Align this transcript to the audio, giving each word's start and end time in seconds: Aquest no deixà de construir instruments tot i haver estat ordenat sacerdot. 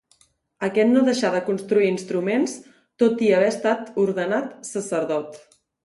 Aquest 0.67 0.89
no 0.93 1.03
deixà 1.09 1.31
de 1.35 1.41
construir 1.51 1.91
instruments 1.91 2.57
tot 3.05 3.23
i 3.29 3.33
haver 3.39 3.53
estat 3.53 3.97
ordenat 4.09 4.53
sacerdot. 4.75 5.43